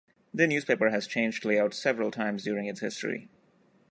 [0.33, 3.29] The newspaper has changed layout several times during its history.